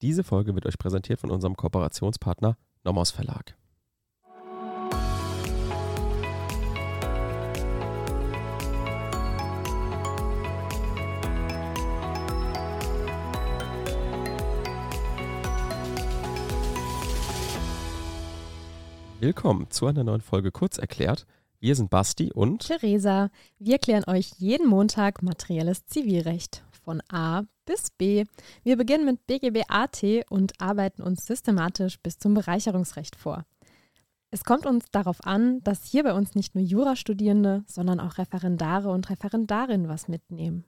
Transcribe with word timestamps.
Diese 0.00 0.22
Folge 0.22 0.54
wird 0.54 0.64
euch 0.64 0.78
präsentiert 0.78 1.18
von 1.18 1.32
unserem 1.32 1.56
Kooperationspartner 1.56 2.56
Nomos 2.84 3.10
Verlag. 3.10 3.56
Willkommen 19.18 19.68
zu 19.68 19.86
einer 19.86 20.04
neuen 20.04 20.20
Folge 20.20 20.52
Kurz 20.52 20.78
erklärt. 20.78 21.26
Wir 21.58 21.74
sind 21.74 21.90
Basti 21.90 22.32
und 22.32 22.68
Theresa. 22.68 23.30
Wir 23.58 23.78
klären 23.78 24.04
euch 24.06 24.30
jeden 24.38 24.68
Montag 24.68 25.24
materielles 25.24 25.86
Zivilrecht 25.86 26.62
von 26.88 27.02
A 27.10 27.42
bis 27.66 27.90
B. 27.90 28.24
Wir 28.62 28.78
beginnen 28.78 29.04
mit 29.04 29.26
BGB 29.26 29.64
AT 29.68 30.02
und 30.30 30.58
arbeiten 30.58 31.02
uns 31.02 31.26
systematisch 31.26 32.00
bis 32.00 32.18
zum 32.18 32.32
Bereicherungsrecht 32.32 33.14
vor. 33.14 33.44
Es 34.30 34.42
kommt 34.42 34.64
uns 34.64 34.86
darauf 34.90 35.22
an, 35.22 35.60
dass 35.64 35.84
hier 35.84 36.02
bei 36.02 36.14
uns 36.14 36.34
nicht 36.34 36.54
nur 36.54 36.64
Jurastudierende, 36.64 37.62
sondern 37.66 38.00
auch 38.00 38.16
Referendare 38.16 38.88
und 38.88 39.10
Referendarinnen 39.10 39.86
was 39.86 40.08
mitnehmen. 40.08 40.64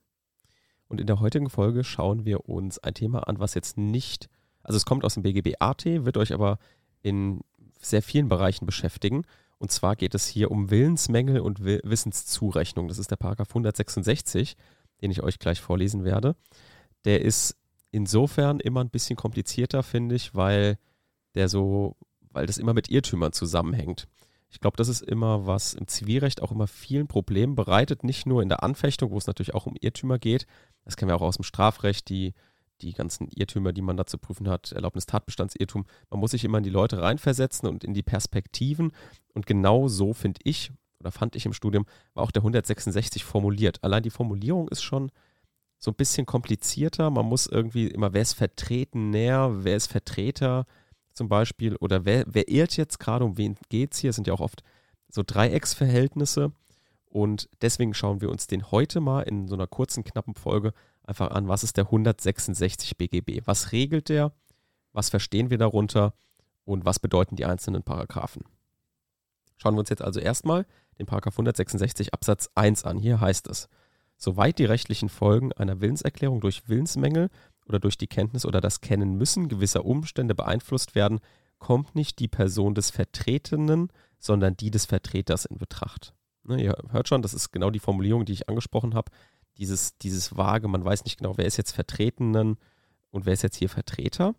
Und 0.88 1.00
in 1.00 1.06
der 1.06 1.20
heutigen 1.20 1.48
Folge 1.48 1.84
schauen 1.84 2.26
wir 2.26 2.50
uns 2.50 2.78
ein 2.78 2.92
Thema 2.92 3.26
an, 3.26 3.38
was 3.38 3.54
jetzt 3.54 3.78
nicht, 3.78 4.28
also 4.62 4.76
es 4.76 4.84
kommt 4.84 5.06
aus 5.06 5.14
dem 5.14 5.22
BGB 5.22 5.54
AT, 5.58 5.86
wird 5.86 6.18
euch 6.18 6.34
aber 6.34 6.58
in 7.00 7.40
sehr 7.80 8.02
vielen 8.02 8.28
Bereichen 8.28 8.66
beschäftigen. 8.66 9.24
Und 9.56 9.70
zwar 9.70 9.96
geht 9.96 10.14
es 10.14 10.26
hier 10.26 10.50
um 10.50 10.70
Willensmängel 10.70 11.40
und 11.40 11.64
Wissenszurechnung. 11.64 12.88
Das 12.88 12.98
ist 12.98 13.10
der 13.10 13.16
Paragraph 13.16 13.48
166, 13.48 14.56
den 15.02 15.10
ich 15.10 15.22
euch 15.22 15.38
gleich 15.38 15.60
vorlesen 15.60 16.04
werde. 16.04 16.36
Der 17.04 17.22
ist 17.22 17.56
insofern 17.90 18.60
immer 18.60 18.82
ein 18.82 18.90
bisschen 18.90 19.16
komplizierter, 19.16 19.82
finde 19.82 20.14
ich, 20.14 20.34
weil 20.34 20.78
der 21.34 21.48
so, 21.48 21.96
weil 22.30 22.46
das 22.46 22.58
immer 22.58 22.74
mit 22.74 22.90
Irrtümern 22.90 23.32
zusammenhängt. 23.32 24.08
Ich 24.50 24.60
glaube, 24.60 24.76
das 24.76 24.88
ist 24.88 25.02
immer 25.02 25.46
was 25.46 25.74
im 25.74 25.86
Zivilrecht 25.86 26.42
auch 26.42 26.50
immer 26.50 26.66
vielen 26.66 27.06
Problemen 27.06 27.54
bereitet, 27.54 28.02
nicht 28.02 28.26
nur 28.26 28.42
in 28.42 28.48
der 28.48 28.64
Anfechtung, 28.64 29.12
wo 29.12 29.18
es 29.18 29.28
natürlich 29.28 29.54
auch 29.54 29.66
um 29.66 29.76
Irrtümer 29.80 30.18
geht. 30.18 30.46
Das 30.84 30.96
kennen 30.96 31.10
wir 31.10 31.16
auch 31.16 31.22
aus 31.22 31.36
dem 31.36 31.44
Strafrecht, 31.44 32.08
die 32.08 32.34
die 32.82 32.92
ganzen 32.92 33.28
Irrtümer, 33.28 33.72
die 33.72 33.82
man 33.82 33.96
da 33.96 34.06
zu 34.06 34.18
prüfen 34.18 34.48
hat, 34.48 34.72
Erlaubnis 34.72 35.06
Tatbestandsirrtum. 35.06 35.84
Man 36.10 36.20
muss 36.20 36.32
sich 36.32 36.44
immer 36.44 36.58
in 36.58 36.64
die 36.64 36.70
Leute 36.70 37.00
reinversetzen 37.00 37.68
und 37.68 37.84
in 37.84 37.94
die 37.94 38.02
Perspektiven. 38.02 38.92
Und 39.34 39.46
genau 39.46 39.88
so 39.88 40.14
finde 40.14 40.40
ich 40.44 40.72
oder 41.00 41.10
fand 41.10 41.36
ich 41.36 41.46
im 41.46 41.52
Studium, 41.52 41.86
war 42.14 42.24
auch 42.24 42.30
der 42.30 42.42
166 42.42 43.24
formuliert. 43.24 43.82
Allein 43.82 44.02
die 44.02 44.10
Formulierung 44.10 44.68
ist 44.68 44.82
schon 44.82 45.10
so 45.78 45.90
ein 45.90 45.96
bisschen 45.96 46.26
komplizierter. 46.26 47.10
Man 47.10 47.26
muss 47.26 47.46
irgendwie 47.46 47.86
immer, 47.88 48.12
wer 48.12 48.22
ist 48.22 48.34
vertreten 48.34 49.10
näher, 49.10 49.50
wer 49.64 49.76
ist 49.76 49.86
Vertreter 49.86 50.66
zum 51.12 51.28
Beispiel 51.28 51.76
oder 51.76 52.04
wer, 52.04 52.24
wer 52.28 52.48
irrt 52.48 52.76
jetzt 52.76 53.00
gerade, 53.00 53.24
um 53.24 53.38
wen 53.38 53.56
geht 53.70 53.94
es 53.94 53.98
hier? 53.98 54.10
Es 54.10 54.16
sind 54.16 54.26
ja 54.26 54.34
auch 54.34 54.40
oft 54.40 54.62
so 55.08 55.22
Dreiecksverhältnisse. 55.26 56.52
Und 57.06 57.48
deswegen 57.60 57.94
schauen 57.94 58.20
wir 58.20 58.30
uns 58.30 58.46
den 58.46 58.70
heute 58.70 59.00
mal 59.00 59.22
in 59.22 59.48
so 59.48 59.54
einer 59.54 59.66
kurzen, 59.66 60.04
knappen 60.04 60.34
Folge 60.34 60.72
einfach 61.02 61.30
an, 61.30 61.48
was 61.48 61.64
ist 61.64 61.76
der 61.76 61.86
166 61.86 62.96
BGB? 62.96 63.46
Was 63.46 63.72
regelt 63.72 64.08
der? 64.10 64.32
Was 64.92 65.10
verstehen 65.10 65.50
wir 65.50 65.58
darunter? 65.58 66.14
Und 66.64 66.84
was 66.84 67.00
bedeuten 67.00 67.34
die 67.34 67.46
einzelnen 67.46 67.82
Paragraphen? 67.82 68.44
Schauen 69.56 69.74
wir 69.74 69.80
uns 69.80 69.90
jetzt 69.90 70.02
also 70.02 70.20
erstmal 70.20 70.66
Paragraph 71.06 71.34
166 71.34 72.14
Absatz 72.14 72.50
1 72.54 72.84
an. 72.84 72.98
Hier 72.98 73.20
heißt 73.20 73.48
es, 73.48 73.68
soweit 74.16 74.58
die 74.58 74.64
rechtlichen 74.64 75.08
Folgen 75.08 75.52
einer 75.52 75.80
Willenserklärung 75.80 76.40
durch 76.40 76.68
Willensmängel 76.68 77.30
oder 77.66 77.78
durch 77.78 77.98
die 77.98 78.06
Kenntnis 78.06 78.44
oder 78.44 78.60
das 78.60 78.80
Kennen 78.80 79.16
müssen 79.16 79.48
gewisser 79.48 79.84
Umstände 79.84 80.34
beeinflusst 80.34 80.94
werden, 80.94 81.20
kommt 81.58 81.94
nicht 81.94 82.18
die 82.18 82.28
Person 82.28 82.74
des 82.74 82.90
Vertretenen, 82.90 83.88
sondern 84.18 84.56
die 84.56 84.70
des 84.70 84.86
Vertreters 84.86 85.44
in 85.44 85.58
Betracht. 85.58 86.14
Ne, 86.42 86.62
ihr 86.62 86.76
hört 86.90 87.08
schon, 87.08 87.22
das 87.22 87.34
ist 87.34 87.52
genau 87.52 87.70
die 87.70 87.80
Formulierung, 87.80 88.24
die 88.24 88.32
ich 88.32 88.48
angesprochen 88.48 88.94
habe 88.94 89.10
dieses, 89.60 89.98
dieses 89.98 90.36
vage, 90.36 90.68
man 90.68 90.84
weiß 90.84 91.04
nicht 91.04 91.18
genau, 91.18 91.36
wer 91.36 91.44
ist 91.44 91.58
jetzt 91.58 91.72
Vertretenen 91.72 92.56
und 93.10 93.26
wer 93.26 93.34
ist 93.34 93.42
jetzt 93.42 93.56
hier 93.56 93.68
Vertreter. 93.68 94.34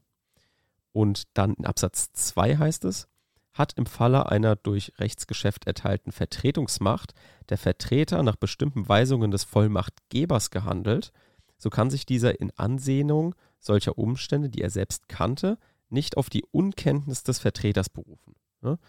Und 0.92 1.24
dann 1.36 1.54
in 1.54 1.66
Absatz 1.66 2.12
2 2.12 2.58
heißt 2.58 2.86
es, 2.86 3.08
hat 3.54 3.74
im 3.78 3.86
Falle 3.86 4.30
einer 4.30 4.56
durch 4.56 4.94
Rechtsgeschäft 4.98 5.68
erteilten 5.68 6.12
Vertretungsmacht 6.12 7.14
der 7.50 7.58
Vertreter 7.58 8.24
nach 8.24 8.36
bestimmten 8.36 8.88
Weisungen 8.88 9.32
des 9.32 9.44
Vollmachtgebers 9.44 10.52
gehandelt, 10.52 11.12
so 11.58 11.70
kann 11.70 11.90
sich 11.90 12.06
dieser 12.06 12.40
in 12.40 12.52
Ansehnung 12.58 13.36
solcher 13.60 13.98
Umstände, 13.98 14.50
die 14.50 14.62
er 14.62 14.70
selbst 14.70 15.10
kannte, 15.10 15.58
nicht 15.90 16.18
auf 16.18 16.30
die 16.30 16.44
Unkenntnis 16.52 17.24
des 17.24 17.40
Vertreters 17.40 17.90
berufen. 17.90 18.36
Ne? 18.62 18.80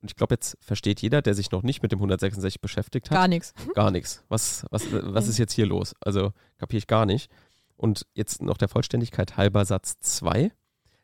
Und 0.00 0.10
ich 0.10 0.16
glaube, 0.16 0.34
jetzt 0.34 0.56
versteht 0.60 1.00
jeder, 1.00 1.22
der 1.22 1.34
sich 1.34 1.50
noch 1.52 1.62
nicht 1.62 1.82
mit 1.82 1.92
dem 1.92 1.98
166 1.98 2.60
beschäftigt 2.60 3.10
hat. 3.10 3.16
Gar 3.16 3.28
nichts. 3.28 3.54
Gar 3.74 3.90
nichts. 3.90 4.24
Was, 4.28 4.66
was, 4.70 4.86
was 4.90 5.28
ist 5.28 5.38
jetzt 5.38 5.52
hier 5.52 5.66
los? 5.66 5.94
Also 6.00 6.32
kapiere 6.58 6.78
ich 6.78 6.86
gar 6.86 7.06
nicht. 7.06 7.30
Und 7.76 8.06
jetzt 8.14 8.42
noch 8.42 8.56
der 8.56 8.68
Vollständigkeit 8.68 9.36
halber 9.36 9.64
Satz 9.64 9.98
2. 10.00 10.50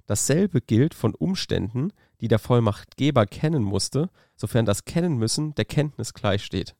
Dasselbe 0.09 0.63
gilt 0.63 0.95
von 0.95 1.15
Umständen, 1.15 1.93
die 2.23 2.29
der 2.29 2.39
Vollmachtgeber 2.39 3.27
kennen 3.27 3.63
musste, 3.63 4.09
sofern 4.37 4.65
das 4.65 4.87
Kennen 4.87 5.19
müssen 5.19 5.55
der 5.55 5.67
Kenntnis 5.67 6.15
gleichsteht. 6.15 6.75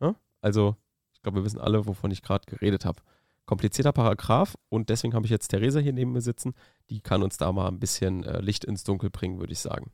Ja? 0.00 0.14
Also, 0.40 0.76
ich 1.12 1.20
glaube, 1.20 1.40
wir 1.40 1.44
wissen 1.44 1.60
alle, 1.60 1.86
wovon 1.86 2.12
ich 2.12 2.22
gerade 2.22 2.46
geredet 2.46 2.84
habe. 2.84 3.02
Komplizierter 3.44 3.92
Paragraph 3.92 4.56
und 4.68 4.88
deswegen 4.88 5.14
habe 5.14 5.26
ich 5.26 5.32
jetzt 5.32 5.48
Theresa 5.48 5.80
hier 5.80 5.92
neben 5.92 6.12
mir 6.12 6.20
sitzen. 6.20 6.54
Die 6.90 7.00
kann 7.00 7.24
uns 7.24 7.38
da 7.38 7.50
mal 7.50 7.66
ein 7.66 7.80
bisschen 7.80 8.22
äh, 8.22 8.40
Licht 8.40 8.64
ins 8.64 8.84
Dunkel 8.84 9.10
bringen, 9.10 9.40
würde 9.40 9.52
ich 9.52 9.58
sagen. 9.58 9.90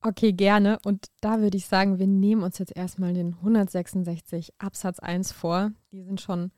Okay, 0.00 0.32
gerne. 0.32 0.78
Und 0.86 1.08
da 1.20 1.40
würde 1.40 1.58
ich 1.58 1.66
sagen, 1.66 1.98
wir 1.98 2.06
nehmen 2.06 2.42
uns 2.42 2.56
jetzt 2.56 2.74
erstmal 2.74 3.12
den 3.12 3.34
166 3.34 4.54
Absatz 4.56 4.98
1 5.00 5.32
vor. 5.32 5.72
Die 5.92 6.02
sind 6.02 6.22
schon 6.22 6.50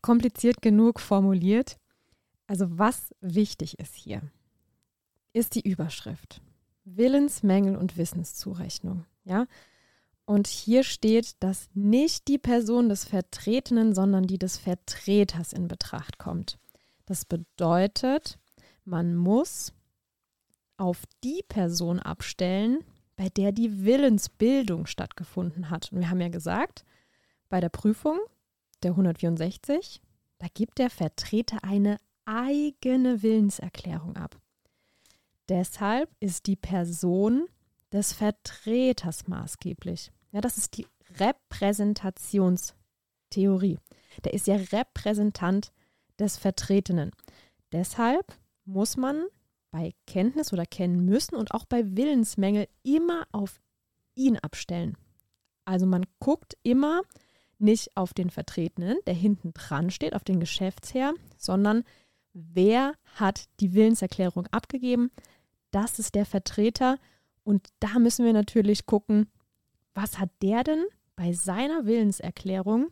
kompliziert 0.00 0.62
genug 0.62 1.00
formuliert. 1.00 1.78
Also 2.46 2.78
was 2.78 3.12
wichtig 3.20 3.80
ist 3.80 3.96
hier, 3.96 4.22
ist 5.36 5.54
die 5.54 5.68
Überschrift. 5.68 6.40
Willensmängel 6.84 7.76
und 7.76 7.98
Wissenszurechnung. 7.98 9.04
Ja? 9.24 9.46
Und 10.24 10.46
hier 10.46 10.82
steht, 10.82 11.42
dass 11.42 11.68
nicht 11.74 12.26
die 12.26 12.38
Person 12.38 12.88
des 12.88 13.04
Vertretenen, 13.04 13.94
sondern 13.94 14.26
die 14.26 14.38
des 14.38 14.56
Vertreters 14.56 15.52
in 15.52 15.68
Betracht 15.68 16.18
kommt. 16.18 16.58
Das 17.04 17.26
bedeutet, 17.26 18.38
man 18.84 19.14
muss 19.14 19.74
auf 20.78 21.02
die 21.22 21.42
Person 21.46 22.00
abstellen, 22.00 22.78
bei 23.16 23.28
der 23.28 23.52
die 23.52 23.84
Willensbildung 23.84 24.86
stattgefunden 24.86 25.68
hat. 25.68 25.92
Und 25.92 26.00
wir 26.00 26.08
haben 26.08 26.20
ja 26.20 26.28
gesagt, 26.28 26.84
bei 27.48 27.60
der 27.60 27.68
Prüfung 27.68 28.18
der 28.82 28.92
164, 28.92 30.00
da 30.38 30.46
gibt 30.52 30.78
der 30.78 30.90
Vertreter 30.90 31.62
eine 31.62 31.98
eigene 32.24 33.22
Willenserklärung 33.22 34.16
ab. 34.16 34.40
Deshalb 35.48 36.10
ist 36.20 36.46
die 36.46 36.56
Person 36.56 37.46
des 37.92 38.12
Vertreters 38.12 39.28
maßgeblich. 39.28 40.10
Ja, 40.32 40.40
das 40.40 40.58
ist 40.58 40.76
die 40.76 40.86
Repräsentationstheorie. 41.18 43.78
Der 44.24 44.34
ist 44.34 44.46
ja 44.46 44.56
Repräsentant 44.56 45.72
des 46.18 46.36
Vertretenen. 46.36 47.12
Deshalb 47.72 48.34
muss 48.64 48.96
man 48.96 49.24
bei 49.70 49.94
Kenntnis 50.06 50.52
oder 50.52 50.66
kennen 50.66 51.04
müssen 51.04 51.36
und 51.36 51.52
auch 51.52 51.64
bei 51.64 51.96
Willensmängel 51.96 52.68
immer 52.82 53.26
auf 53.32 53.60
ihn 54.14 54.38
abstellen. 54.38 54.96
Also 55.64 55.86
man 55.86 56.06
guckt 56.18 56.56
immer 56.62 57.02
nicht 57.58 57.96
auf 57.96 58.14
den 58.14 58.30
Vertretenen, 58.30 58.98
der 59.06 59.14
hinten 59.14 59.52
dran 59.52 59.90
steht, 59.90 60.14
auf 60.14 60.24
den 60.24 60.40
Geschäftsherr, 60.40 61.14
sondern 61.36 61.84
wer 62.32 62.94
hat 63.14 63.48
die 63.60 63.74
Willenserklärung 63.74 64.46
abgegeben? 64.48 65.10
Das 65.70 65.98
ist 65.98 66.14
der 66.14 66.26
Vertreter 66.26 66.98
und 67.44 67.68
da 67.80 67.98
müssen 67.98 68.24
wir 68.24 68.32
natürlich 68.32 68.86
gucken, 68.86 69.30
was 69.94 70.18
hat 70.18 70.30
der 70.42 70.64
denn 70.64 70.84
bei 71.16 71.32
seiner 71.32 71.86
Willenserklärung 71.86 72.88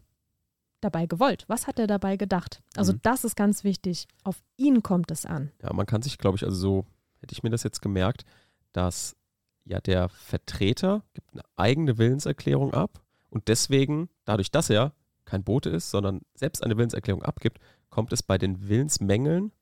dabei 0.81 1.07
gewollt? 1.07 1.45
Was 1.49 1.67
hat 1.67 1.79
er 1.79 1.87
dabei 1.87 2.17
gedacht? 2.17 2.63
Also 2.77 2.93
mhm. 2.93 3.01
das 3.03 3.25
ist 3.25 3.37
ganz 3.37 3.65
wichtig. 3.65 4.07
Auf 4.23 4.43
ihn 4.57 4.83
kommt 4.83 5.11
es 5.11 5.27
an. 5.27 5.51
Ja, 5.63 5.73
man 5.73 5.87
kann 5.87 6.03
sich, 6.03 6.19
glaube 6.19 6.37
ich, 6.37 6.45
also 6.45 6.57
so 6.57 6.87
hätte 7.21 7.33
ich 7.33 7.43
mir 7.43 7.51
das 7.51 7.63
jetzt 7.63 7.81
gemerkt, 7.81 8.25
dass 8.73 9.17
ja 9.65 9.81
der 9.81 10.09
Vertreter 10.09 11.03
gibt 11.15 11.33
eine 11.33 11.43
eigene 11.57 11.99
Willenserklärung 11.99 12.75
ab 12.75 13.03
und 13.31 13.49
deswegen, 13.49 14.09
dadurch, 14.25 14.51
dass 14.51 14.71
er 14.71 14.93
kein 15.25 15.43
Bote 15.43 15.71
ist, 15.71 15.91
sondern 15.91 16.21
selbst 16.35 16.63
eine 16.63 16.77
Willenserklärung 16.77 17.23
abgibt, 17.23 17.59
kommt 17.89 18.13
es 18.13 18.23
bei 18.23 18.39
den 18.39 18.69
Willensmängeln 18.69 19.53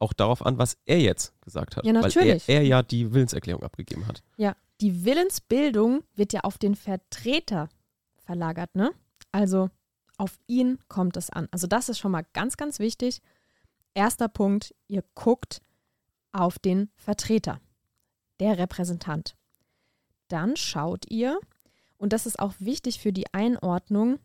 auch 0.00 0.12
darauf 0.12 0.44
an, 0.44 0.58
was 0.58 0.76
er 0.86 1.00
jetzt 1.00 1.40
gesagt 1.42 1.76
hat. 1.76 1.84
Ja, 1.84 1.92
natürlich. 1.92 2.48
Weil 2.48 2.54
er, 2.54 2.62
er 2.62 2.66
ja 2.66 2.82
die 2.82 3.12
Willenserklärung 3.12 3.62
abgegeben 3.62 4.06
hat. 4.06 4.22
Ja, 4.36 4.56
die 4.80 5.04
Willensbildung 5.04 6.02
wird 6.14 6.32
ja 6.32 6.40
auf 6.40 6.58
den 6.58 6.74
Vertreter 6.74 7.68
verlagert, 8.24 8.74
ne? 8.74 8.92
Also 9.32 9.70
auf 10.16 10.38
ihn 10.46 10.78
kommt 10.88 11.16
es 11.16 11.30
an. 11.30 11.48
Also 11.50 11.66
das 11.66 11.88
ist 11.88 11.98
schon 11.98 12.12
mal 12.12 12.24
ganz, 12.32 12.56
ganz 12.56 12.78
wichtig. 12.78 13.20
Erster 13.94 14.28
Punkt, 14.28 14.74
ihr 14.88 15.04
guckt 15.14 15.62
auf 16.32 16.58
den 16.58 16.90
Vertreter, 16.96 17.60
der 18.38 18.58
Repräsentant. 18.58 19.36
Dann 20.28 20.56
schaut 20.56 21.10
ihr, 21.10 21.40
und 21.98 22.12
das 22.12 22.26
ist 22.26 22.38
auch 22.38 22.54
wichtig 22.58 23.00
für 23.00 23.12
die 23.12 23.32
Einordnung, 23.34 24.18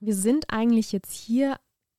wir 0.00 0.14
sind 0.14 0.52
eigentlich 0.52 0.92
jetzt 0.92 1.12
hier 1.12 1.56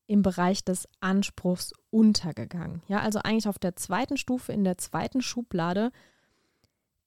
im 0.08 0.22
Bereich 0.22 0.64
des 0.64 0.88
Anspruchs 1.00 1.74
untergegangen. 1.90 2.82
Ja, 2.88 3.00
also 3.02 3.20
eigentlich 3.20 3.48
auf 3.48 3.60
der 3.60 3.76
zweiten 3.76 4.18
Stufe, 4.18 4.54
in 4.54 4.64
der 4.64 4.78
zweiten 4.78 5.22
Schublade 5.22 5.92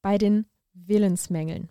bei 0.01 0.17
den 0.17 0.45
Willensmängeln. 0.73 1.69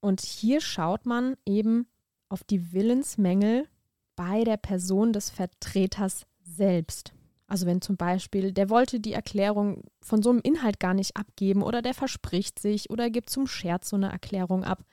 Und 0.00 0.20
hier 0.20 0.60
schaut 0.60 1.06
man 1.06 1.36
eben 1.46 1.86
auf 2.28 2.44
die 2.44 2.72
Willensmängel 2.72 3.68
bei 4.16 4.44
der 4.44 4.56
Person 4.56 5.12
des 5.12 5.30
Vertreters 5.30 6.26
selbst. 6.42 7.12
Also 7.46 7.66
wenn 7.66 7.80
zum 7.80 7.96
Beispiel, 7.96 8.52
der 8.52 8.70
wollte 8.70 9.00
die 9.00 9.12
Erklärung 9.12 9.82
von 10.00 10.22
so 10.22 10.30
einem 10.30 10.40
Inhalt 10.40 10.78
gar 10.78 10.94
nicht 10.94 11.16
abgeben 11.16 11.62
oder 11.62 11.82
der 11.82 11.94
verspricht 11.94 12.60
sich 12.60 12.90
oder 12.90 13.10
gibt 13.10 13.28
zum 13.28 13.46
Scherz 13.46 13.88
so 13.88 13.96
eine 13.96 14.10
Erklärung 14.10 14.62
ab. 14.62 14.84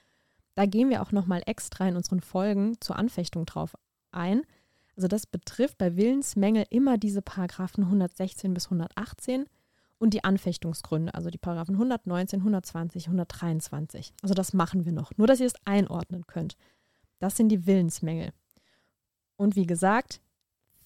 Da 0.55 0.65
gehen 0.65 0.89
wir 0.89 1.03
auch 1.03 1.11
nochmal 1.11 1.43
extra 1.45 1.87
in 1.87 1.95
unseren 1.95 2.19
Folgen 2.19 2.73
zur 2.81 2.95
Anfechtung 2.95 3.45
drauf 3.45 3.75
ein. 4.11 4.41
Also 4.97 5.07
das 5.07 5.27
betrifft 5.27 5.77
bei 5.77 5.95
Willensmängel 5.95 6.65
immer 6.71 6.97
diese 6.97 7.21
Paragraphen 7.21 7.83
116 7.83 8.55
bis 8.55 8.65
118 8.65 9.45
und 9.99 10.13
die 10.15 10.23
Anfechtungsgründe, 10.23 11.13
also 11.13 11.29
die 11.29 11.37
Paragraphen 11.37 11.75
119, 11.75 12.39
120, 12.39 13.05
123. 13.05 14.13
Also 14.23 14.33
das 14.33 14.53
machen 14.53 14.85
wir 14.85 14.91
noch, 14.91 15.11
nur 15.15 15.27
dass 15.27 15.39
ihr 15.39 15.45
es 15.45 15.53
einordnen 15.65 16.25
könnt. 16.25 16.57
Das 17.19 17.37
sind 17.37 17.49
die 17.49 17.67
Willensmängel. 17.67 18.31
Und 19.35 19.55
wie 19.55 19.67
gesagt, 19.67 20.19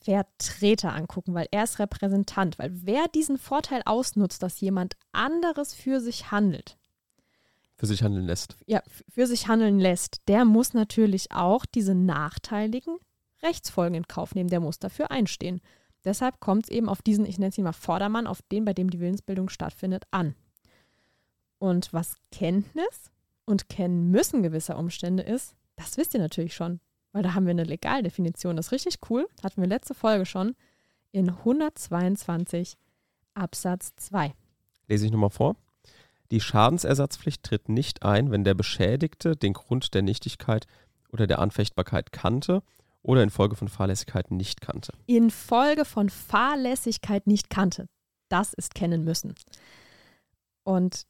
Vertreter 0.01 0.93
angucken, 0.93 1.33
weil 1.33 1.47
er 1.51 1.63
ist 1.63 1.79
Repräsentant. 1.79 2.59
Weil 2.59 2.71
wer 2.73 3.07
diesen 3.07 3.37
Vorteil 3.37 3.81
ausnutzt, 3.85 4.43
dass 4.43 4.59
jemand 4.59 4.97
anderes 5.13 5.73
für 5.73 6.01
sich 6.01 6.31
handelt, 6.31 6.77
für 7.77 7.85
sich 7.85 8.03
handeln 8.03 8.25
lässt. 8.25 8.57
Ja, 8.65 8.83
für 9.07 9.25
sich 9.25 9.47
handeln 9.47 9.79
lässt, 9.79 10.21
der 10.27 10.43
muss 10.43 10.73
natürlich 10.73 11.31
auch 11.31 11.65
diese 11.65 11.95
nachteiligen 11.95 12.97
Rechtsfolgen 13.43 13.95
in 13.95 14.07
Kauf 14.07 14.35
nehmen. 14.35 14.49
Der 14.49 14.59
muss 14.59 14.79
dafür 14.79 15.11
einstehen. 15.11 15.61
Deshalb 16.03 16.39
kommt 16.39 16.65
es 16.65 16.71
eben 16.71 16.89
auf 16.89 17.01
diesen, 17.01 17.25
ich 17.25 17.37
nenne 17.37 17.49
es 17.49 17.57
mal 17.57 17.73
Vordermann, 17.73 18.27
auf 18.27 18.41
den, 18.51 18.65
bei 18.65 18.73
dem 18.73 18.89
die 18.89 18.99
Willensbildung 18.99 19.49
stattfindet, 19.49 20.05
an. 20.11 20.35
Und 21.59 21.93
was 21.93 22.15
Kenntnis 22.31 23.11
und 23.45 23.69
Kennen 23.69 24.09
müssen 24.09 24.41
gewisser 24.41 24.77
Umstände 24.77 25.23
ist, 25.23 25.55
das 25.75 25.97
wisst 25.97 26.13
ihr 26.15 26.19
natürlich 26.19 26.55
schon 26.55 26.79
weil 27.11 27.23
da 27.23 27.33
haben 27.33 27.45
wir 27.45 27.51
eine 27.51 27.63
Legaldefinition. 27.63 28.55
Das 28.55 28.67
ist 28.67 28.71
richtig 28.71 28.99
cool. 29.09 29.27
Hatten 29.43 29.61
wir 29.61 29.67
letzte 29.67 29.93
Folge 29.93 30.25
schon 30.25 30.55
in 31.11 31.29
122 31.29 32.77
Absatz 33.33 33.93
2. 33.97 34.33
Lese 34.87 35.05
ich 35.05 35.11
nochmal 35.11 35.29
vor. 35.29 35.55
Die 36.31 36.39
Schadensersatzpflicht 36.39 37.43
tritt 37.43 37.67
nicht 37.67 38.03
ein, 38.03 38.31
wenn 38.31 38.45
der 38.45 38.53
Beschädigte 38.53 39.35
den 39.35 39.53
Grund 39.53 39.93
der 39.93 40.01
Nichtigkeit 40.01 40.65
oder 41.09 41.27
der 41.27 41.39
Anfechtbarkeit 41.39 42.13
kannte 42.13 42.63
oder 43.03 43.23
infolge 43.23 43.55
von 43.55 43.67
Fahrlässigkeit 43.67 44.31
nicht 44.31 44.61
kannte. 44.61 44.93
Infolge 45.07 45.85
von 45.85 46.09
Fahrlässigkeit 46.09 47.27
nicht 47.27 47.49
kannte. 47.49 47.87
Das 48.29 48.53
ist 48.53 48.75
kennen 48.75 49.03
müssen. 49.03 49.35
Und 50.63 51.05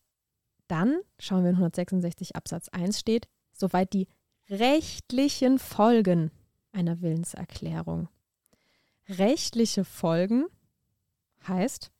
dann 0.67 0.99
schauen 1.19 1.43
wir 1.43 1.49
in 1.49 1.57
166 1.57 2.35
Absatz 2.35 2.69
1 2.69 2.99
steht, 2.99 3.27
soweit 3.51 3.93
die 3.93 4.07
rechtlichen 4.49 5.59
Folgen 5.59 6.31
einer 6.71 7.01
Willenserklärung. 7.01 8.07
Rechtliche 9.09 9.83
Folgen 9.83 10.45
heißt 11.47 11.91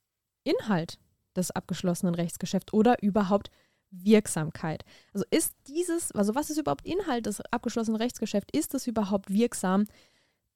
Inhalt 0.43 0.97
des 1.35 1.51
abgeschlossenen 1.51 2.15
Rechtsgeschäfts 2.15 2.73
oder 2.73 3.01
überhaupt 3.01 3.51
Wirksamkeit. 3.91 4.83
Also 5.13 5.25
ist 5.29 5.53
dieses, 5.67 6.11
also 6.13 6.33
was 6.33 6.49
ist 6.49 6.57
überhaupt 6.57 6.85
Inhalt 6.85 7.25
des 7.25 7.41
abgeschlossenen 7.41 7.97
Rechtsgeschäfts? 8.01 8.57
Ist 8.57 8.73
es 8.73 8.87
überhaupt 8.87 9.31
wirksam? 9.31 9.85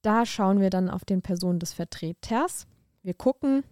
Da 0.01 0.25
schauen 0.25 0.59
wir 0.59 0.69
dann 0.69 0.89
auf 0.89 1.05
den 1.05 1.21
Personen 1.21 1.59
des 1.59 1.73
Vertreters. 1.73 2.65
Wir 3.01 3.13
gucken, 3.13 3.63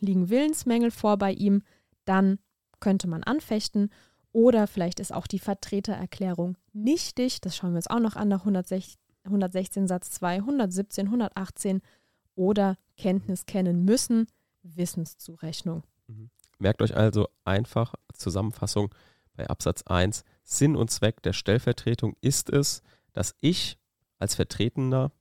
liegen 0.00 0.28
Willensmängel 0.28 0.90
vor 0.90 1.16
bei 1.16 1.32
ihm, 1.32 1.62
dann 2.04 2.38
könnte 2.80 3.08
man 3.08 3.22
anfechten 3.22 3.90
oder 4.32 4.66
vielleicht 4.66 5.00
ist 5.00 5.14
auch 5.14 5.26
die 5.26 5.38
Vertretererklärung 5.38 6.58
nichtig. 6.74 7.40
Das 7.40 7.56
schauen 7.56 7.72
wir 7.72 7.76
uns 7.76 7.88
auch 7.88 8.00
noch 8.00 8.16
an 8.16 8.28
nach 8.28 8.40
116, 8.40 9.00
116 9.24 9.88
Satz 9.88 10.10
2, 10.10 10.36
117, 10.36 11.06
118 11.06 11.80
oder 12.34 12.76
Kenntnis 12.96 13.46
kennen 13.46 13.84
müssen, 13.84 14.26
Wissenszurechnung. 14.62 15.84
Mhm. 16.06 16.30
Merkt 16.58 16.82
euch 16.82 16.96
also 16.96 17.28
einfach 17.44 17.94
Zusammenfassung 18.14 18.94
bei 19.34 19.46
Absatz 19.48 19.82
1. 19.82 20.24
Sinn 20.42 20.76
und 20.76 20.90
Zweck 20.90 21.22
der 21.22 21.32
Stellvertretung 21.32 22.16
ist 22.20 22.50
es, 22.50 22.82
dass 23.12 23.34
ich 23.40 23.78
als 24.18 24.34
Vertretender 24.34 25.12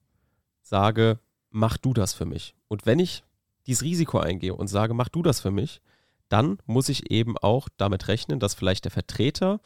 sage, 0.61 1.19
mach 1.49 1.77
du 1.77 1.93
das 1.93 2.13
für 2.13 2.25
mich. 2.25 2.55
Und 2.67 2.85
wenn 2.85 2.99
ich 2.99 3.23
dieses 3.67 3.83
Risiko 3.83 4.19
eingehe 4.19 4.55
und 4.55 4.67
sage, 4.67 4.93
mach 4.93 5.09
du 5.09 5.21
das 5.21 5.41
für 5.41 5.51
mich, 5.51 5.81
dann 6.29 6.57
muss 6.65 6.89
ich 6.89 7.11
eben 7.11 7.37
auch 7.37 7.69
damit 7.77 8.07
rechnen, 8.07 8.39
dass 8.39 8.53
vielleicht 8.53 8.85
der 8.85 8.91
Vertreter 8.91 9.59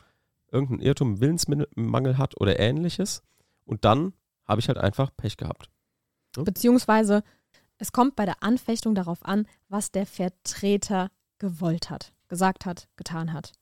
irgendeinen 0.52 0.82
Irrtum, 0.82 1.22
Willensmangel 1.22 2.18
hat 2.18 2.40
oder 2.40 2.60
ähnliches. 2.60 3.22
Und 3.66 3.86
dann 3.86 4.14
habe 4.46 4.62
ich 4.62 4.68
halt 4.68 4.78
einfach 4.78 5.12
Pech 5.16 5.38
gehabt. 5.38 5.70
Ja? 6.36 6.44
Beziehungsweise 6.44 7.24
es 7.78 7.92
kommt 7.92 8.16
bei 8.16 8.26
der 8.26 8.44
Anfechtung 8.44 8.96
darauf 8.96 9.24
an, 9.24 9.48
was 9.70 9.92
der 9.92 10.06
Vertreter 10.06 11.12
gewollt 11.40 11.90
hat, 11.90 12.14
gesagt 12.28 12.66
hat, 12.66 12.88
getan 12.96 13.34
hat. 13.34 13.54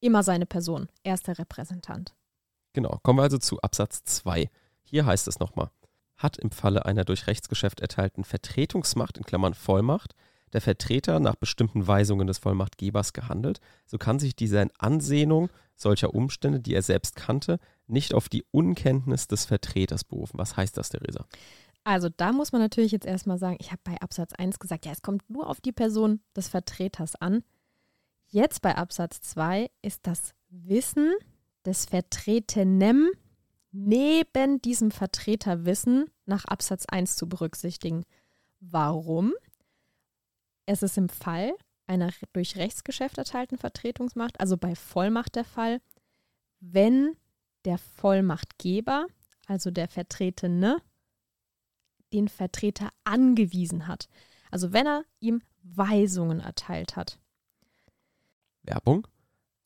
Immer 0.00 0.22
seine 0.22 0.46
Person. 0.46 0.88
Er 1.02 1.14
ist 1.14 1.26
der 1.26 1.38
Repräsentant. 1.38 2.14
Genau. 2.72 2.98
Kommen 3.02 3.18
wir 3.18 3.24
also 3.24 3.38
zu 3.38 3.60
Absatz 3.60 4.04
2. 4.04 4.50
Hier 4.82 5.06
heißt 5.06 5.28
es 5.28 5.38
nochmal. 5.38 5.70
Hat 6.16 6.36
im 6.38 6.50
Falle 6.50 6.84
einer 6.84 7.04
durch 7.04 7.26
Rechtsgeschäft 7.26 7.80
erteilten 7.80 8.24
Vertretungsmacht 8.24 9.18
in 9.18 9.24
Klammern 9.24 9.54
Vollmacht 9.54 10.14
der 10.52 10.60
Vertreter 10.60 11.20
nach 11.20 11.36
bestimmten 11.36 11.86
Weisungen 11.86 12.26
des 12.26 12.38
Vollmachtgebers 12.38 13.12
gehandelt, 13.12 13.60
so 13.86 13.98
kann 13.98 14.18
sich 14.18 14.34
dieser 14.34 14.62
in 14.62 14.70
Ansehnung 14.78 15.50
solcher 15.74 16.14
Umstände, 16.14 16.60
die 16.60 16.74
er 16.74 16.82
selbst 16.82 17.16
kannte, 17.16 17.58
nicht 17.86 18.14
auf 18.14 18.28
die 18.28 18.44
Unkenntnis 18.50 19.28
des 19.28 19.44
Vertreters 19.44 20.04
berufen. 20.04 20.38
Was 20.38 20.56
heißt 20.56 20.76
das, 20.76 20.88
Theresa? 20.88 21.26
Also 21.88 22.10
da 22.10 22.32
muss 22.34 22.52
man 22.52 22.60
natürlich 22.60 22.92
jetzt 22.92 23.06
erstmal 23.06 23.38
sagen, 23.38 23.56
ich 23.60 23.70
habe 23.70 23.80
bei 23.82 23.98
Absatz 24.02 24.34
1 24.34 24.58
gesagt, 24.58 24.84
ja, 24.84 24.92
es 24.92 25.00
kommt 25.00 25.30
nur 25.30 25.48
auf 25.48 25.62
die 25.62 25.72
Person 25.72 26.20
des 26.36 26.46
Vertreters 26.46 27.14
an. 27.16 27.42
Jetzt 28.26 28.60
bei 28.60 28.76
Absatz 28.76 29.22
2 29.22 29.70
ist 29.80 30.06
das 30.06 30.34
Wissen 30.50 31.14
des 31.64 31.86
Vertretenem 31.86 33.08
neben 33.72 34.60
diesem 34.60 34.90
Vertreterwissen 34.90 36.10
nach 36.26 36.44
Absatz 36.44 36.84
1 36.84 37.16
zu 37.16 37.26
berücksichtigen. 37.26 38.04
Warum? 38.60 39.32
Es 40.66 40.82
ist 40.82 40.98
im 40.98 41.08
Fall 41.08 41.54
einer 41.86 42.10
durch 42.34 42.56
Rechtsgeschäft 42.56 43.16
erteilten 43.16 43.56
Vertretungsmacht, 43.56 44.38
also 44.40 44.58
bei 44.58 44.74
Vollmacht 44.74 45.36
der 45.36 45.44
Fall, 45.44 45.80
wenn 46.60 47.16
der 47.64 47.78
Vollmachtgeber, 47.78 49.06
also 49.46 49.70
der 49.70 49.88
Vertretene, 49.88 50.82
den 52.12 52.28
Vertreter 52.28 52.88
angewiesen 53.04 53.86
hat. 53.86 54.08
Also 54.50 54.72
wenn 54.72 54.86
er 54.86 55.04
ihm 55.20 55.42
Weisungen 55.62 56.40
erteilt 56.40 56.96
hat. 56.96 57.18
Werbung. 58.62 59.06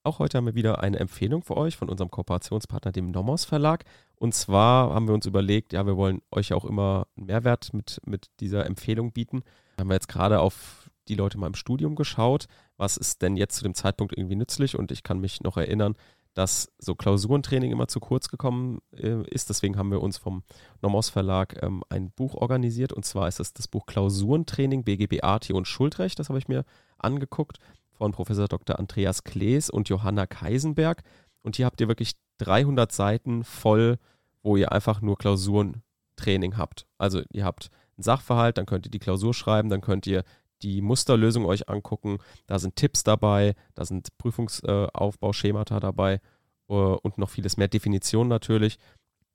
Auch 0.04 0.18
heute 0.18 0.38
haben 0.38 0.46
wir 0.46 0.56
wieder 0.56 0.82
eine 0.82 0.98
Empfehlung 0.98 1.42
für 1.42 1.56
euch 1.56 1.76
von 1.76 1.88
unserem 1.88 2.10
Kooperationspartner, 2.10 2.90
dem 2.90 3.12
Nomos 3.12 3.44
Verlag. 3.44 3.84
Und 4.16 4.34
zwar 4.34 4.92
haben 4.92 5.06
wir 5.06 5.14
uns 5.14 5.26
überlegt, 5.26 5.72
ja, 5.72 5.86
wir 5.86 5.96
wollen 5.96 6.22
euch 6.32 6.52
auch 6.52 6.64
immer 6.64 7.06
einen 7.16 7.26
Mehrwert 7.26 7.72
mit, 7.72 8.00
mit 8.04 8.26
dieser 8.40 8.66
Empfehlung 8.66 9.12
bieten. 9.12 9.42
Haben 9.78 9.90
wir 9.90 9.94
jetzt 9.94 10.08
gerade 10.08 10.40
auf 10.40 10.90
die 11.08 11.14
Leute 11.14 11.38
mal 11.38 11.46
im 11.46 11.54
Studium 11.54 11.94
geschaut, 11.94 12.46
was 12.76 12.96
ist 12.96 13.22
denn 13.22 13.36
jetzt 13.36 13.56
zu 13.56 13.64
dem 13.64 13.74
Zeitpunkt 13.74 14.16
irgendwie 14.16 14.36
nützlich 14.36 14.76
und 14.76 14.92
ich 14.92 15.02
kann 15.02 15.20
mich 15.20 15.40
noch 15.42 15.56
erinnern, 15.56 15.94
dass 16.34 16.72
so 16.78 16.94
Klausurentraining 16.94 17.70
immer 17.70 17.88
zu 17.88 18.00
kurz 18.00 18.28
gekommen 18.28 18.80
äh, 18.92 19.22
ist. 19.28 19.50
Deswegen 19.50 19.76
haben 19.76 19.90
wir 19.90 20.00
uns 20.00 20.16
vom 20.16 20.42
Nomos 20.80 21.10
Verlag 21.10 21.62
ähm, 21.62 21.82
ein 21.88 22.10
Buch 22.10 22.34
organisiert 22.34 22.92
und 22.92 23.04
zwar 23.04 23.28
ist 23.28 23.40
es 23.40 23.52
das 23.52 23.68
Buch 23.68 23.86
Klausurentraining 23.86 24.84
BGB 24.84 25.22
AT 25.22 25.50
und 25.50 25.68
Schuldrecht. 25.68 26.18
Das 26.18 26.28
habe 26.28 26.38
ich 26.38 26.48
mir 26.48 26.64
angeguckt 26.98 27.58
von 27.92 28.12
Professor 28.12 28.48
Dr. 28.48 28.78
Andreas 28.78 29.24
Klees 29.24 29.68
und 29.70 29.88
Johanna 29.88 30.26
Keisenberg. 30.26 31.02
Und 31.42 31.56
hier 31.56 31.66
habt 31.66 31.80
ihr 31.80 31.88
wirklich 31.88 32.14
300 32.38 32.90
Seiten 32.90 33.44
voll, 33.44 33.98
wo 34.42 34.56
ihr 34.56 34.72
einfach 34.72 35.02
nur 35.02 35.18
Klausurentraining 35.18 36.56
habt. 36.56 36.86
Also 36.98 37.22
ihr 37.30 37.44
habt 37.44 37.70
einen 37.96 38.04
Sachverhalt, 38.04 38.58
dann 38.58 38.66
könnt 38.66 38.86
ihr 38.86 38.90
die 38.90 38.98
Klausur 38.98 39.34
schreiben, 39.34 39.68
dann 39.68 39.80
könnt 39.80 40.06
ihr 40.06 40.24
die 40.62 40.82
Musterlösung 40.82 41.44
euch 41.44 41.68
angucken. 41.68 42.18
Da 42.46 42.58
sind 42.58 42.76
Tipps 42.76 43.02
dabei, 43.04 43.54
da 43.74 43.84
sind 43.84 44.16
Prüfungsaufbauschemata 44.18 45.80
dabei 45.80 46.20
uh, 46.68 46.96
und 47.02 47.18
noch 47.18 47.30
vieles 47.30 47.56
mehr 47.56 47.68
Definitionen 47.68 48.28
natürlich. 48.28 48.78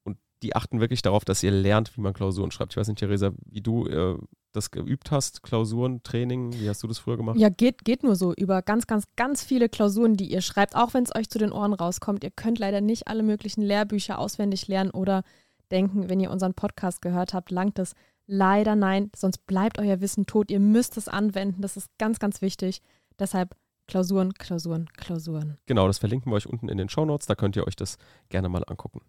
Und 0.03 0.17
die 0.43 0.55
achten 0.55 0.79
wirklich 0.79 1.01
darauf, 1.01 1.25
dass 1.25 1.43
ihr 1.43 1.51
lernt, 1.51 1.96
wie 1.96 2.01
man 2.01 2.13
Klausuren 2.13 2.51
schreibt. 2.51 2.74
Ich 2.74 2.77
weiß 2.77 2.88
nicht, 2.88 3.00
Theresa, 3.00 3.31
wie 3.46 3.62
du 3.62 3.88
äh, 3.88 4.17
das 4.53 4.72
geübt 4.72 5.12
hast, 5.12 5.43
Klausuren, 5.43 6.01
Training, 6.03 6.53
wie 6.60 6.69
hast 6.69 6.84
du 6.84 6.88
das 6.88 6.98
früher 6.98 7.17
gemacht? 7.17 7.38
Ja, 7.38 7.50
geht, 7.50 7.86
geht 7.86 8.03
nur 8.03 8.15
so 8.15 8.34
über 8.34 8.62
ganz, 8.62 8.88
ganz, 8.88 9.05
ganz 9.15 9.43
viele 9.43 9.69
Klausuren, 9.69 10.15
die 10.15 10.31
ihr 10.31 10.41
schreibt, 10.41 10.75
auch 10.75 10.93
wenn 10.93 11.03
es 11.03 11.15
euch 11.15 11.29
zu 11.29 11.38
den 11.38 11.51
Ohren 11.51 11.74
rauskommt. 11.74 12.24
Ihr 12.24 12.31
könnt 12.31 12.60
leider 12.60 12.81
nicht 12.81 13.07
alle 13.07 13.24
möglichen 13.24 13.62
Lehrbücher 13.62 14.19
auswendig 14.19 14.67
lernen 14.67 14.91
oder 14.91 15.24
denken, 15.72 16.10
wenn 16.10 16.19
ihr 16.19 16.31
unseren 16.31 16.53
Podcast 16.53 17.01
gehört 17.01 17.34
habt, 17.34 17.51
langt 17.51 17.77
es. 17.79 17.93
Leider 18.27 18.75
nein, 18.75 19.10
sonst 19.15 19.46
bleibt 19.48 19.79
euer 19.79 20.01
Wissen 20.01 20.25
tot. 20.25 20.51
Ihr 20.51 20.60
müsst 20.60 20.98
es 20.98 21.07
anwenden. 21.07 21.62
Das 21.62 21.77
ist 21.77 21.89
ganz, 21.98 22.19
ganz 22.19 22.41
wichtig. 22.41 22.81
Deshalb 23.17 23.55
Klausuren, 23.88 24.34
Klausuren, 24.34 24.89
Klausuren. 24.98 25.57
Genau, 25.65 25.88
das 25.88 25.98
verlinken 25.98 26.29
wir 26.31 26.36
euch 26.36 26.46
unten 26.46 26.67
in 26.67 26.77
den 26.77 26.89
Show 26.89 27.05
Notes. 27.05 27.25
Da 27.25 27.36
könnt 27.36 27.55
ihr 27.55 27.65
euch 27.65 27.77
das 27.77 27.98
gerne 28.27 28.50
mal 28.50 28.63
angucken. 28.67 29.01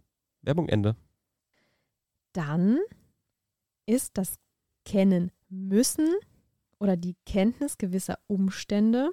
Werbung 0.43 0.69
Ende. 0.69 0.95
Dann 2.33 2.79
ist 3.87 4.17
das 4.17 4.39
Kennen 4.85 5.33
müssen 5.49 6.15
oder 6.79 6.97
die 6.97 7.17
Kenntnis 7.27 7.77
gewisser 7.77 8.19
Umstände 8.29 9.11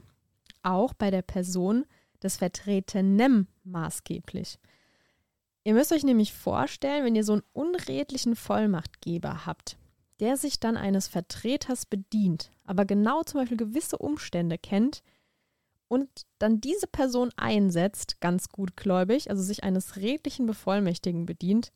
auch 0.61 0.93
bei 0.93 1.09
der 1.09 1.23
Person 1.23 1.85
des 2.21 2.37
Vertretenen 2.37 3.47
maßgeblich. 3.63 4.59
Ihr 5.63 5.73
müsst 5.73 5.91
euch 5.91 6.03
nämlich 6.03 6.31
vorstellen, 6.33 7.05
wenn 7.05 7.15
ihr 7.15 7.23
so 7.23 7.33
einen 7.33 7.43
unredlichen 7.53 8.35
Vollmachtgeber 8.35 9.47
habt, 9.47 9.77
der 10.19 10.37
sich 10.37 10.59
dann 10.59 10.77
eines 10.77 11.07
Vertreters 11.07 11.85
bedient, 11.85 12.51
aber 12.63 12.85
genau 12.85 13.23
zum 13.23 13.41
Beispiel 13.41 13.57
gewisse 13.57 13.97
Umstände 13.97 14.57
kennt 14.57 15.03
und 15.87 16.09
dann 16.39 16.61
diese 16.61 16.87
Person 16.87 17.31
einsetzt, 17.37 18.19
ganz 18.21 18.49
gutgläubig, 18.49 19.29
also 19.29 19.43
sich 19.43 19.63
eines 19.63 19.97
redlichen 19.97 20.45
Bevollmächtigen 20.45 21.25
bedient, 21.25 21.71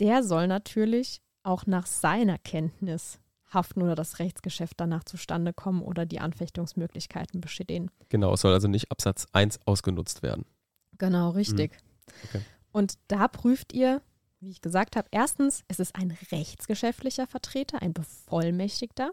der 0.00 0.22
soll 0.22 0.46
natürlich 0.46 1.22
auch 1.42 1.66
nach 1.66 1.86
seiner 1.86 2.38
Kenntnis 2.38 3.20
haften 3.52 3.82
oder 3.82 3.94
das 3.94 4.18
Rechtsgeschäft 4.18 4.74
danach 4.78 5.04
zustande 5.04 5.52
kommen 5.52 5.82
oder 5.82 6.04
die 6.04 6.20
Anfechtungsmöglichkeiten 6.20 7.40
bestehen. 7.40 7.90
Genau, 8.08 8.34
es 8.34 8.40
soll 8.40 8.52
also 8.52 8.68
nicht 8.68 8.90
Absatz 8.90 9.26
1 9.32 9.60
ausgenutzt 9.66 10.22
werden. 10.22 10.44
Genau, 10.98 11.30
richtig. 11.30 11.72
Mhm. 11.72 12.12
Okay. 12.24 12.40
Und 12.72 12.98
da 13.08 13.28
prüft 13.28 13.72
ihr, 13.72 14.02
wie 14.46 14.52
ich 14.52 14.60
gesagt 14.60 14.94
habe, 14.96 15.08
erstens, 15.10 15.64
es 15.66 15.80
ist 15.80 15.96
ein 15.96 16.16
rechtsgeschäftlicher 16.30 17.26
Vertreter, 17.26 17.82
ein 17.82 17.92
Bevollmächtigter. 17.92 19.10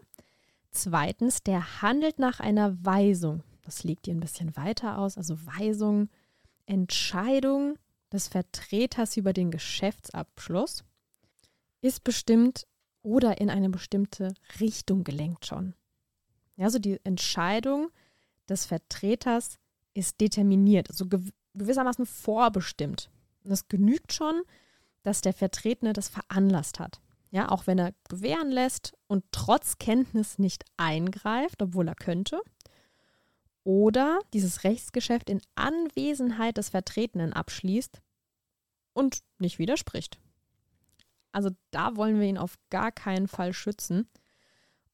Zweitens, 0.70 1.42
der 1.42 1.82
handelt 1.82 2.20
nach 2.20 2.38
einer 2.38 2.84
Weisung. 2.84 3.42
Das 3.62 3.82
legt 3.82 4.06
ihr 4.06 4.14
ein 4.14 4.20
bisschen 4.20 4.56
weiter 4.56 4.98
aus. 4.98 5.18
Also 5.18 5.36
Weisung, 5.44 6.08
Entscheidung 6.66 7.78
des 8.12 8.28
Vertreters 8.28 9.16
über 9.16 9.32
den 9.32 9.50
Geschäftsabschluss 9.50 10.84
ist 11.80 12.04
bestimmt 12.04 12.66
oder 13.02 13.40
in 13.40 13.50
eine 13.50 13.70
bestimmte 13.70 14.34
Richtung 14.60 15.02
gelenkt 15.02 15.46
schon. 15.46 15.74
Also 16.56 16.78
die 16.78 17.00
Entscheidung 17.02 17.90
des 18.48 18.66
Vertreters 18.66 19.58
ist 19.94 20.20
determiniert, 20.20 20.90
also 20.90 21.06
gewissermaßen 21.54 22.06
vorbestimmt. 22.06 23.10
Und 23.42 23.50
es 23.50 23.66
genügt 23.66 24.12
schon, 24.12 24.42
dass 25.04 25.20
der 25.20 25.32
Vertretene 25.32 25.92
das 25.92 26.08
veranlasst 26.08 26.80
hat. 26.80 27.00
Ja, 27.30 27.50
auch 27.50 27.66
wenn 27.66 27.78
er 27.78 27.94
gewähren 28.08 28.50
lässt 28.50 28.94
und 29.06 29.24
trotz 29.32 29.78
Kenntnis 29.78 30.38
nicht 30.38 30.64
eingreift, 30.76 31.62
obwohl 31.62 31.88
er 31.88 31.94
könnte. 31.94 32.40
Oder 33.64 34.20
dieses 34.32 34.64
Rechtsgeschäft 34.64 35.30
in 35.30 35.40
Anwesenheit 35.54 36.58
des 36.58 36.70
Vertretenen 36.70 37.32
abschließt 37.32 38.00
und 38.92 39.22
nicht 39.38 39.58
widerspricht. 39.58 40.18
Also 41.32 41.50
da 41.70 41.96
wollen 41.96 42.20
wir 42.20 42.28
ihn 42.28 42.38
auf 42.38 42.56
gar 42.70 42.92
keinen 42.92 43.26
Fall 43.26 43.52
schützen. 43.52 44.08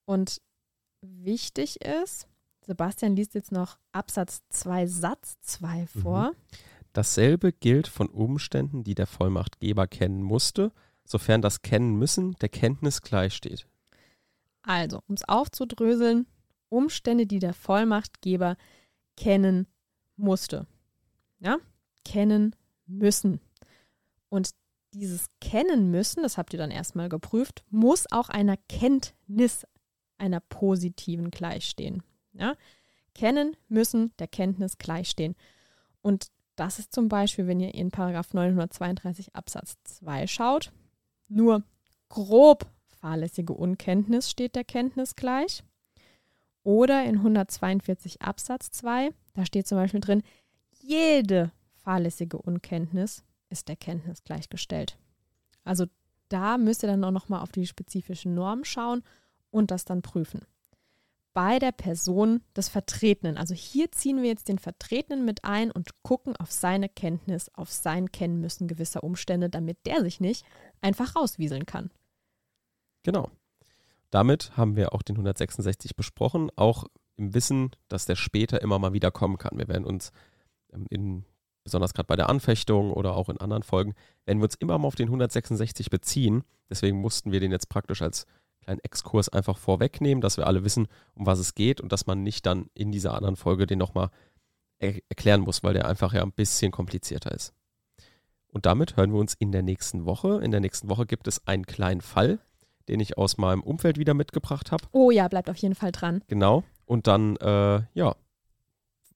Und 0.06 0.40
wichtig 1.02 1.82
ist, 1.82 2.26
Sebastian 2.62 3.16
liest 3.16 3.34
jetzt 3.34 3.52
noch 3.52 3.78
Absatz 3.92 4.42
2 4.48 4.86
Satz 4.86 5.38
2 5.40 5.86
vor. 5.86 6.30
Mhm. 6.30 6.36
Dasselbe 6.92 7.52
gilt 7.52 7.88
von 7.88 8.09
Umständen, 8.09 8.82
die 8.85 8.94
der 8.94 9.06
Vollmachtgeber 9.06 9.87
kennen 9.87 10.23
musste, 10.23 10.73
sofern 11.04 11.42
das 11.42 11.62
Kennen 11.62 11.97
müssen 11.97 12.35
der 12.40 12.49
Kenntnis 12.49 13.02
gleichsteht. 13.02 13.66
Also, 14.62 15.00
um 15.06 15.14
es 15.14 15.28
aufzudröseln, 15.28 16.26
Umstände, 16.68 17.26
die 17.26 17.38
der 17.38 17.54
Vollmachtgeber 17.54 18.56
kennen 19.16 19.66
musste. 20.16 20.66
Ja, 21.38 21.59
kennen 22.04 22.54
müssen. 22.87 23.40
Und 24.28 24.50
dieses 24.92 25.26
Kennen 25.40 25.90
müssen, 25.90 26.23
das 26.23 26.37
habt 26.37 26.52
ihr 26.52 26.59
dann 26.59 26.70
erstmal 26.70 27.09
geprüft, 27.09 27.64
muss 27.70 28.11
auch 28.11 28.28
einer 28.28 28.56
Kenntnis, 28.68 29.66
einer 30.18 30.40
positiven 30.40 31.30
gleichstehen. 31.30 32.02
Ja? 32.32 32.54
Kennen 33.14 33.56
müssen 33.68 34.12
der 34.18 34.28
Kenntnis 34.28 34.78
gleichstehen. 34.78 35.35
Und 36.02 36.28
das 36.60 36.78
ist 36.78 36.92
zum 36.92 37.08
Beispiel, 37.08 37.46
wenn 37.46 37.58
ihr 37.58 37.74
in 37.74 37.90
Paragraph 37.90 38.34
932 38.34 39.34
Absatz 39.34 39.78
2 39.84 40.26
schaut, 40.26 40.72
nur 41.26 41.62
grob 42.10 42.66
fahrlässige 43.00 43.54
Unkenntnis 43.54 44.28
steht 44.28 44.54
der 44.54 44.64
Kenntnis 44.64 45.16
gleich. 45.16 45.64
Oder 46.62 47.04
in 47.04 47.16
142 47.16 48.20
Absatz 48.20 48.70
2, 48.72 49.08
da 49.32 49.46
steht 49.46 49.66
zum 49.66 49.78
Beispiel 49.78 50.00
drin, 50.00 50.22
jede 50.82 51.50
fahrlässige 51.72 52.36
Unkenntnis 52.36 53.24
ist 53.48 53.68
der 53.68 53.76
Kenntnis 53.76 54.22
gleichgestellt. 54.22 54.98
Also 55.64 55.86
da 56.28 56.58
müsst 56.58 56.82
ihr 56.84 56.88
dann 56.88 57.02
auch 57.04 57.10
nochmal 57.10 57.40
auf 57.40 57.52
die 57.52 57.66
spezifischen 57.66 58.34
Normen 58.34 58.66
schauen 58.66 59.02
und 59.50 59.70
das 59.70 59.86
dann 59.86 60.02
prüfen 60.02 60.42
bei 61.32 61.58
der 61.58 61.72
Person 61.72 62.42
des 62.56 62.68
Vertretenen. 62.68 63.37
Also 63.37 63.54
hier 63.54 63.92
ziehen 63.92 64.22
wir 64.22 64.28
jetzt 64.28 64.49
den 64.49 64.58
Vertretenen 64.58 65.25
mit 65.25 65.44
ein 65.44 65.70
und 65.70 66.02
gucken 66.02 66.37
auf 66.37 66.50
seine 66.50 66.88
Kenntnis, 66.88 67.50
auf 67.54 67.70
sein 67.70 68.10
Kennenmüssen 68.10 68.68
gewisser 68.68 69.04
Umstände, 69.04 69.49
damit 69.49 69.78
der 69.87 70.02
sich 70.02 70.20
nicht 70.20 70.44
einfach 70.80 71.14
rauswieseln 71.16 71.66
kann. 71.66 71.90
Genau. 73.02 73.30
Damit 74.10 74.56
haben 74.56 74.76
wir 74.76 74.92
auch 74.92 75.02
den 75.02 75.16
166 75.16 75.94
besprochen, 75.94 76.50
auch 76.56 76.84
im 77.16 77.34
Wissen, 77.34 77.70
dass 77.88 78.06
der 78.06 78.16
später 78.16 78.60
immer 78.60 78.78
mal 78.78 78.92
wieder 78.92 79.10
kommen 79.10 79.38
kann. 79.38 79.58
Wir 79.58 79.68
werden 79.68 79.84
uns 79.84 80.10
ähm, 80.72 80.87
in, 80.90 81.25
besonders 81.62 81.94
gerade 81.94 82.08
bei 82.08 82.16
der 82.16 82.28
Anfechtung 82.28 82.92
oder 82.92 83.14
auch 83.14 83.28
in 83.28 83.38
anderen 83.38 83.62
Folgen, 83.62 83.94
werden 84.25 84.40
wir 84.40 84.44
uns 84.44 84.56
immer 84.56 84.76
mal 84.78 84.88
auf 84.88 84.96
den 84.96 85.08
166 85.08 85.90
beziehen. 85.90 86.42
Deswegen 86.68 87.00
mussten 87.00 87.30
wir 87.30 87.40
den 87.40 87.52
jetzt 87.52 87.68
praktisch 87.68 88.02
als 88.02 88.26
kleinen 88.60 88.80
Exkurs 88.80 89.28
einfach 89.28 89.58
vorwegnehmen, 89.58 90.20
dass 90.20 90.36
wir 90.36 90.46
alle 90.46 90.64
wissen, 90.64 90.88
um 91.14 91.26
was 91.26 91.38
es 91.38 91.54
geht 91.54 91.80
und 91.80 91.92
dass 91.92 92.06
man 92.06 92.22
nicht 92.22 92.46
dann 92.46 92.70
in 92.74 92.92
dieser 92.92 93.14
anderen 93.14 93.36
Folge 93.36 93.66
den 93.66 93.78
nochmal 93.78 94.10
er 94.78 94.94
erklären 95.08 95.42
muss, 95.42 95.62
weil 95.62 95.74
der 95.74 95.86
einfach 95.86 96.14
ja 96.14 96.22
ein 96.22 96.32
bisschen 96.32 96.72
komplizierter 96.72 97.32
ist. 97.32 97.52
Und 98.48 98.66
damit 98.66 98.96
hören 98.96 99.12
wir 99.12 99.20
uns 99.20 99.34
in 99.34 99.52
der 99.52 99.62
nächsten 99.62 100.06
Woche. 100.06 100.40
In 100.42 100.50
der 100.50 100.60
nächsten 100.60 100.88
Woche 100.88 101.06
gibt 101.06 101.28
es 101.28 101.46
einen 101.46 101.66
kleinen 101.66 102.00
Fall, 102.00 102.40
den 102.88 102.98
ich 102.98 103.16
aus 103.16 103.38
meinem 103.38 103.62
Umfeld 103.62 103.98
wieder 103.98 104.14
mitgebracht 104.14 104.72
habe. 104.72 104.84
Oh 104.92 105.10
ja, 105.10 105.28
bleibt 105.28 105.48
auf 105.50 105.56
jeden 105.56 105.74
Fall 105.74 105.92
dran. 105.92 106.24
Genau. 106.26 106.64
Und 106.86 107.06
dann, 107.06 107.36
äh, 107.36 107.82
ja. 107.94 108.16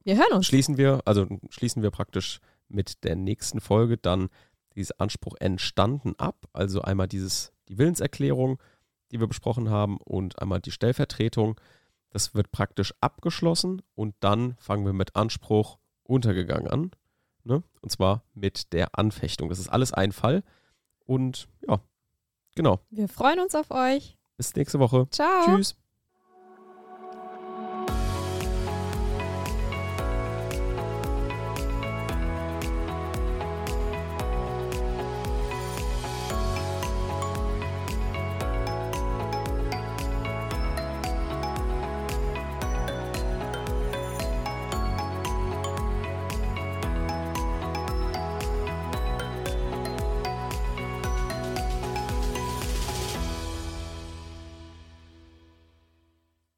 Wir 0.04 0.16
hören 0.16 0.32
uns. 0.34 0.46
Schließen 0.46 0.76
wir, 0.76 1.00
also 1.06 1.26
schließen 1.48 1.82
wir 1.82 1.90
praktisch 1.90 2.40
mit 2.68 3.02
der 3.04 3.16
nächsten 3.16 3.60
Folge 3.60 3.96
dann 3.96 4.28
dieses 4.76 4.98
Anspruch 5.00 5.34
entstanden 5.40 6.14
ab. 6.18 6.46
Also 6.52 6.82
einmal 6.82 7.08
dieses, 7.08 7.52
die 7.68 7.78
Willenserklärung 7.78 8.58
die 9.14 9.20
wir 9.20 9.28
besprochen 9.28 9.70
haben, 9.70 9.96
und 9.98 10.42
einmal 10.42 10.60
die 10.60 10.72
Stellvertretung. 10.72 11.58
Das 12.10 12.34
wird 12.34 12.52
praktisch 12.52 12.92
abgeschlossen 13.00 13.82
und 13.94 14.14
dann 14.20 14.56
fangen 14.58 14.84
wir 14.84 14.92
mit 14.92 15.16
Anspruch 15.16 15.78
untergegangen 16.02 16.68
an. 16.68 16.90
Ne? 17.44 17.62
Und 17.80 17.90
zwar 17.90 18.22
mit 18.34 18.72
der 18.72 18.98
Anfechtung. 18.98 19.48
Das 19.48 19.58
ist 19.58 19.68
alles 19.68 19.92
ein 19.92 20.12
Fall. 20.12 20.42
Und 21.06 21.48
ja, 21.66 21.80
genau. 22.54 22.80
Wir 22.90 23.08
freuen 23.08 23.40
uns 23.40 23.54
auf 23.54 23.70
euch. 23.70 24.16
Bis 24.36 24.54
nächste 24.54 24.78
Woche. 24.78 25.08
Ciao. 25.10 25.44
Tschüss. 25.44 25.76